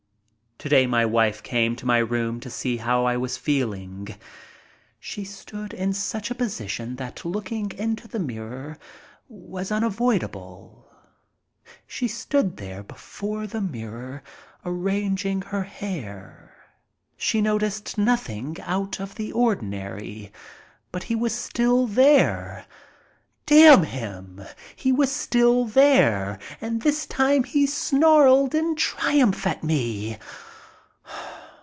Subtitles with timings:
[0.69, 4.09] Today my wife came to my room to see how I was feeling.
[4.99, 8.77] She stood in such a position that looking into the mirror
[9.27, 10.87] was unavoidable.
[11.87, 12.55] She stood
[12.87, 14.21] before the mirror
[14.63, 16.53] arranging her hair.
[17.17, 20.31] She noticed nothing out of the ordinary,
[20.91, 22.67] but he was still there.
[23.47, 24.43] Damn him!
[24.75, 30.17] He was still there, and this time he snarled in triumph at me.